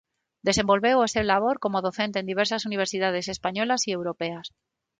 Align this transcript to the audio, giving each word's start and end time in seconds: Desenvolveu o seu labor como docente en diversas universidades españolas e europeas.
Desenvolveu 0.47 0.97
o 1.01 1.11
seu 1.13 1.23
labor 1.31 1.55
como 1.63 1.83
docente 1.87 2.17
en 2.19 2.29
diversas 2.31 2.61
universidades 2.69 3.25
españolas 3.35 3.81
e 3.87 3.89
europeas. 3.97 4.45